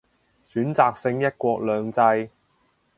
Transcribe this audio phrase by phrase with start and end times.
[0.47, 2.31] 選擇性一國兩制